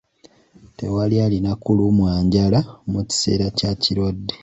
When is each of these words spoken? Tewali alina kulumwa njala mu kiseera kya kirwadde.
Tewali 0.77 1.15
alina 1.25 1.51
kulumwa 1.63 2.11
njala 2.27 2.59
mu 2.91 2.99
kiseera 3.09 3.47
kya 3.57 3.71
kirwadde. 3.81 4.35